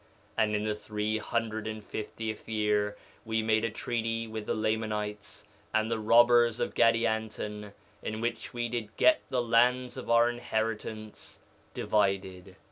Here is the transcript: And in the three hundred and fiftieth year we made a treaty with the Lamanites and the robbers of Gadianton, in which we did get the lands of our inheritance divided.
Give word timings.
And 0.35 0.55
in 0.55 0.63
the 0.63 0.73
three 0.73 1.19
hundred 1.19 1.67
and 1.67 1.83
fiftieth 1.83 2.49
year 2.49 2.97
we 3.23 3.43
made 3.43 3.63
a 3.63 3.69
treaty 3.69 4.25
with 4.25 4.47
the 4.47 4.55
Lamanites 4.55 5.47
and 5.75 5.91
the 5.91 5.99
robbers 5.99 6.59
of 6.59 6.73
Gadianton, 6.73 7.71
in 8.01 8.19
which 8.19 8.51
we 8.51 8.67
did 8.67 8.97
get 8.97 9.21
the 9.29 9.43
lands 9.43 9.97
of 9.97 10.09
our 10.09 10.27
inheritance 10.27 11.39
divided. 11.75 12.55